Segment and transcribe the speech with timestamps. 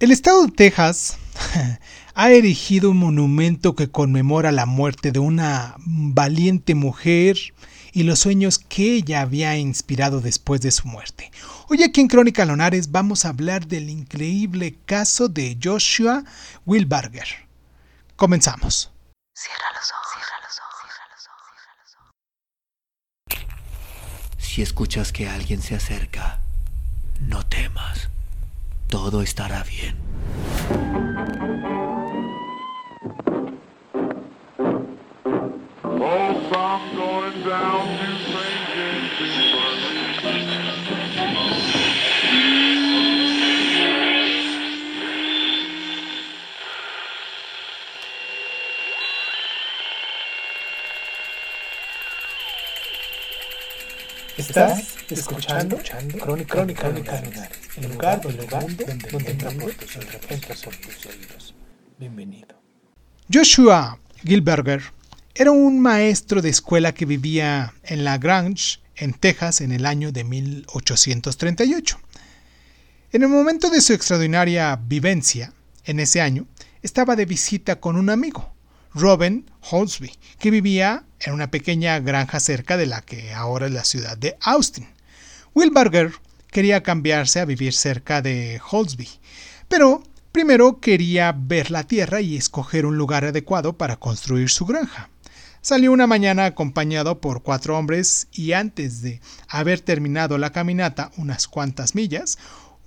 [0.00, 1.18] El estado de Texas
[2.14, 7.36] ha erigido un monumento que conmemora la muerte de una valiente mujer
[7.92, 11.32] y los sueños que ella había inspirado después de su muerte.
[11.68, 16.22] Hoy aquí en Crónica Lonares vamos a hablar del increíble caso de Joshua
[16.64, 17.48] Wilbarger.
[18.14, 18.92] Comenzamos.
[19.34, 21.96] Cierra los ojos, cierra los ojos, cierra los
[23.34, 26.40] ojos, Si escuchas que alguien se acerca,
[27.18, 28.10] no temas.
[28.88, 29.96] Todo estará bien.
[54.38, 60.76] Estás escuchando, escuchando Crónica, Crónica, Crónica el lugar, el lugar donde, donde, donde entra por
[60.76, 61.54] tus oídos.
[61.98, 62.62] Bienvenido.
[63.32, 64.80] Joshua Gilberger
[65.34, 70.12] era un maestro de escuela que vivía en La Grange, en Texas, en el año
[70.12, 71.98] de 1838.
[73.10, 75.52] En el momento de su extraordinaria vivencia,
[75.84, 76.46] en ese año,
[76.82, 78.54] estaba de visita con un amigo,
[78.94, 83.84] Robin Holsby, que vivía en una pequeña granja cerca de la que ahora es la
[83.84, 84.88] ciudad de Austin.
[85.54, 86.12] Wilbarger
[86.50, 89.08] quería cambiarse a vivir cerca de Holsby,
[89.68, 95.10] pero primero quería ver la tierra y escoger un lugar adecuado para construir su granja.
[95.60, 101.48] Salió una mañana acompañado por cuatro hombres y antes de haber terminado la caminata unas
[101.48, 102.38] cuantas millas,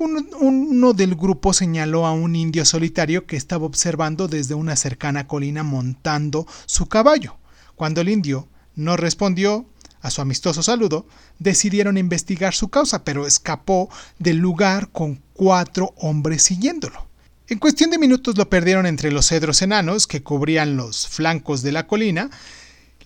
[0.00, 5.62] uno del grupo señaló a un indio solitario que estaba observando desde una cercana colina
[5.62, 7.36] montando su caballo.
[7.76, 9.66] Cuando el indio no respondió
[10.00, 11.06] a su amistoso saludo,
[11.38, 17.06] decidieron investigar su causa, pero escapó del lugar con cuatro hombres siguiéndolo.
[17.48, 21.72] En cuestión de minutos lo perdieron entre los cedros enanos que cubrían los flancos de
[21.72, 22.30] la colina.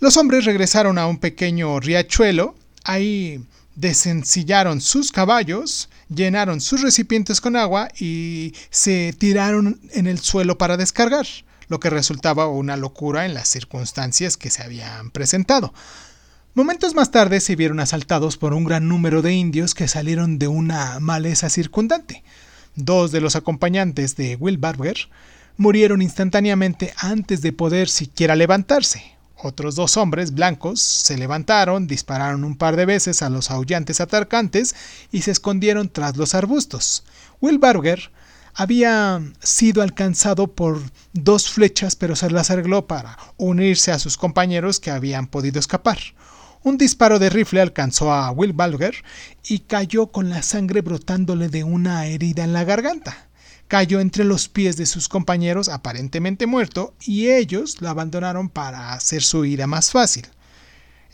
[0.00, 2.54] Los hombres regresaron a un pequeño riachuelo.
[2.84, 3.42] Ahí
[3.76, 10.76] desencillaron sus caballos, llenaron sus recipientes con agua y se tiraron en el suelo para
[10.76, 11.26] descargar,
[11.68, 15.72] lo que resultaba una locura en las circunstancias que se habían presentado.
[16.54, 20.46] Momentos más tarde se vieron asaltados por un gran número de indios que salieron de
[20.46, 22.22] una maleza circundante.
[22.76, 24.96] Dos de los acompañantes de Will Barber
[25.56, 29.13] murieron instantáneamente antes de poder siquiera levantarse.
[29.44, 34.74] Otros dos hombres blancos se levantaron, dispararon un par de veces a los aullantes atacantes
[35.12, 37.04] y se escondieron tras los arbustos.
[37.42, 38.10] Will Barger
[38.54, 40.80] había sido alcanzado por
[41.12, 45.98] dos flechas, pero se las arregló para unirse a sus compañeros que habían podido escapar.
[46.62, 49.04] Un disparo de rifle alcanzó a Will Barger
[49.46, 53.28] y cayó con la sangre brotándole de una herida en la garganta
[53.68, 59.22] cayó entre los pies de sus compañeros aparentemente muerto y ellos lo abandonaron para hacer
[59.22, 60.26] su huida más fácil.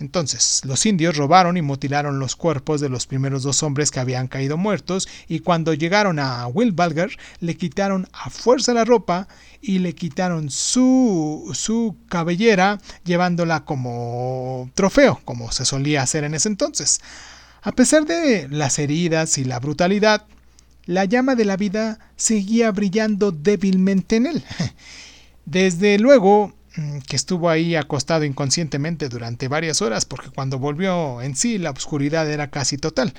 [0.00, 4.28] Entonces, los indios robaron y mutilaron los cuerpos de los primeros dos hombres que habían
[4.28, 7.10] caído muertos, y cuando llegaron a Will Balger,
[7.40, 9.28] le quitaron a fuerza la ropa
[9.60, 16.48] y le quitaron su, su cabellera, llevándola como trofeo, como se solía hacer en ese
[16.48, 17.02] entonces.
[17.60, 20.26] A pesar de las heridas y la brutalidad,
[20.90, 24.44] la llama de la vida seguía brillando débilmente en él.
[25.46, 31.36] Desde luego mm, que estuvo ahí acostado inconscientemente durante varias horas, porque cuando volvió en
[31.36, 33.14] sí la oscuridad era casi total.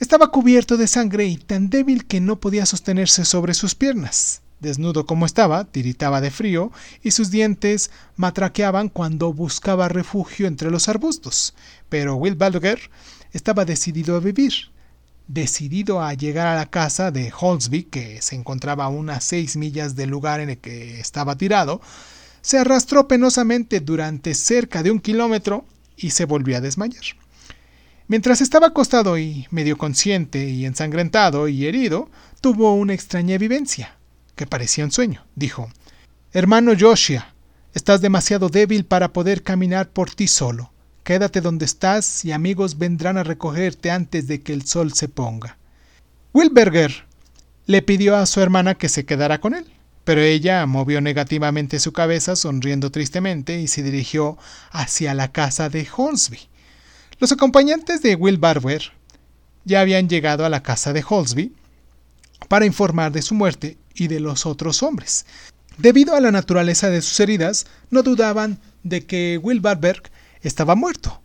[0.00, 4.42] Estaba cubierto de sangre y tan débil que no podía sostenerse sobre sus piernas.
[4.58, 6.72] Desnudo como estaba, tiritaba de frío
[7.04, 11.54] y sus dientes matraqueaban cuando buscaba refugio entre los arbustos.
[11.88, 12.90] Pero Will Balger
[13.32, 14.52] estaba decidido a vivir
[15.28, 19.94] decidido a llegar a la casa de Holsby, que se encontraba a unas seis millas
[19.94, 21.80] del lugar en el que estaba tirado,
[22.40, 27.04] se arrastró penosamente durante cerca de un kilómetro y se volvió a desmayar.
[28.06, 32.08] Mientras estaba acostado y medio consciente y ensangrentado y herido,
[32.40, 33.98] tuvo una extraña vivencia,
[34.34, 35.26] que parecía un sueño.
[35.34, 35.68] Dijo,
[36.32, 37.34] Hermano Joshua,
[37.74, 40.72] estás demasiado débil para poder caminar por ti solo.
[41.08, 45.56] Quédate donde estás y amigos vendrán a recogerte antes de que el sol se ponga.
[46.34, 47.06] Wilberger
[47.64, 49.64] le pidió a su hermana que se quedara con él,
[50.04, 54.36] pero ella movió negativamente su cabeza sonriendo tristemente y se dirigió
[54.70, 56.40] hacia la casa de Holsby.
[57.20, 58.92] Los acompañantes de Will Barber
[59.64, 61.54] ya habían llegado a la casa de Holsby
[62.48, 65.24] para informar de su muerte y de los otros hombres.
[65.78, 70.02] Debido a la naturaleza de sus heridas, no dudaban de que Will Barber
[70.42, 71.20] estaba muerto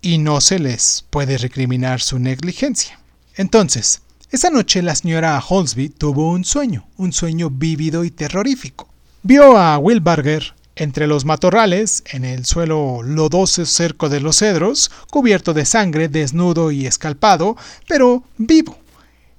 [0.00, 3.00] y no se les puede recriminar su negligencia.
[3.34, 4.02] Entonces,
[4.32, 8.88] Esa noche la señora Holsby tuvo un sueño, un sueño vívido y terrorífico.
[9.22, 14.90] Vio a Will Barger entre los matorrales, en el suelo lodoso cerco de los cedros,
[15.10, 18.76] cubierto de sangre, desnudo y escalpado, pero vivo.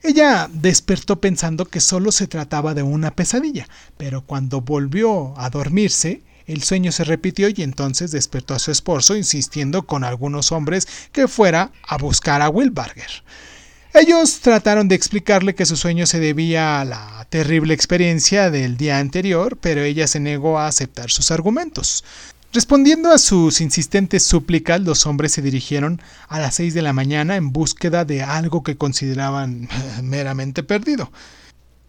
[0.02, 6.22] Ella despertó pensando que solo se trataba de una pesadilla, pero cuando volvió a dormirse,
[6.48, 11.28] el sueño se repitió y entonces despertó a su esposo insistiendo con algunos hombres que
[11.28, 13.24] fuera a buscar a Wilbarger.
[13.94, 19.00] Ellos trataron de explicarle que su sueño se debía a la terrible experiencia del día
[19.00, 22.04] anterior, pero ella se negó a aceptar sus argumentos.
[22.54, 27.36] Respondiendo a sus insistentes súplicas, los hombres se dirigieron a las seis de la mañana
[27.36, 29.68] en búsqueda de algo que consideraban
[30.04, 31.12] meramente perdido.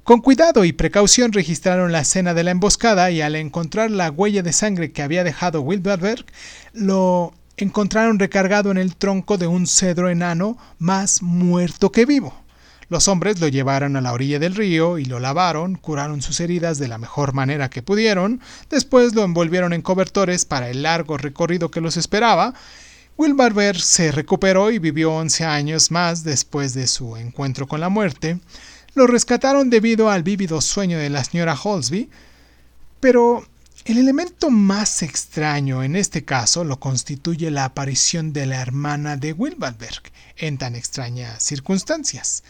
[0.09, 4.43] Con cuidado y precaución registraron la escena de la emboscada y al encontrar la huella
[4.43, 6.25] de sangre que había dejado Wilberberg,
[6.73, 12.35] lo encontraron recargado en el tronco de un cedro enano más muerto que vivo.
[12.89, 16.79] Los hombres lo llevaron a la orilla del río y lo lavaron, curaron sus heridas
[16.79, 18.41] de la mejor manera que pudieron,
[18.71, 22.55] después lo envolvieron en cobertores para el largo recorrido que los esperaba.
[23.19, 28.39] Wilbarber se recuperó y vivió 11 años más después de su encuentro con la muerte.
[28.95, 32.09] Lo rescataron debido al vívido sueño de la señora Holsby,
[33.01, 33.47] pero
[33.85, 39.33] el elemento más extraño en este caso lo constituye la aparición de la hermana de
[39.33, 40.03] Wilberberg
[40.37, 42.43] en tan extrañas circunstancias.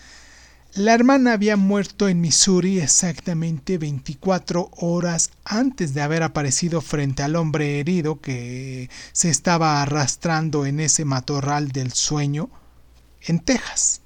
[0.75, 7.37] La hermana había muerto en Missouri exactamente 24 horas antes de haber aparecido frente al
[7.37, 12.51] hombre herido que se estaba arrastrando en ese matorral del sueño
[13.23, 14.03] en Texas.